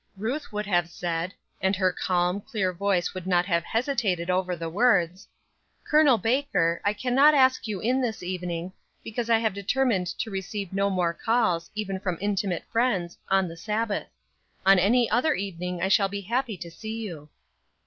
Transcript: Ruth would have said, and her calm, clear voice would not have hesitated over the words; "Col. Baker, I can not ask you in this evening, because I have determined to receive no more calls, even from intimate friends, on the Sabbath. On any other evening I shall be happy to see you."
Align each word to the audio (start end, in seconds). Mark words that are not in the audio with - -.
Ruth 0.17 0.51
would 0.51 0.65
have 0.65 0.89
said, 0.89 1.31
and 1.61 1.75
her 1.75 1.91
calm, 1.93 2.41
clear 2.41 2.73
voice 2.73 3.13
would 3.13 3.27
not 3.27 3.45
have 3.45 3.63
hesitated 3.63 4.31
over 4.31 4.55
the 4.55 4.67
words; 4.67 5.27
"Col. 5.87 6.17
Baker, 6.17 6.81
I 6.83 6.91
can 6.91 7.13
not 7.13 7.35
ask 7.35 7.67
you 7.67 7.79
in 7.79 8.01
this 8.01 8.23
evening, 8.23 8.73
because 9.03 9.29
I 9.29 9.37
have 9.37 9.53
determined 9.53 10.07
to 10.17 10.31
receive 10.31 10.73
no 10.73 10.89
more 10.89 11.13
calls, 11.13 11.69
even 11.75 11.99
from 11.99 12.17
intimate 12.19 12.63
friends, 12.71 13.19
on 13.29 13.47
the 13.47 13.55
Sabbath. 13.55 14.07
On 14.65 14.79
any 14.79 15.07
other 15.07 15.35
evening 15.35 15.83
I 15.83 15.87
shall 15.87 16.09
be 16.09 16.21
happy 16.21 16.57
to 16.57 16.71
see 16.71 16.95
you." 17.01 17.29